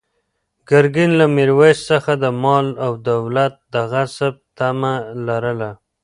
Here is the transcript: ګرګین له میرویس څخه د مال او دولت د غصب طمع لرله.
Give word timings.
ګرګین 0.69 1.11
له 1.19 1.25
میرویس 1.35 1.79
څخه 1.91 2.11
د 2.23 2.25
مال 2.41 2.67
او 2.85 2.91
دولت 3.09 3.53
د 3.73 3.75
غصب 3.91 4.33
طمع 4.57 4.95
لرله. 5.27 5.69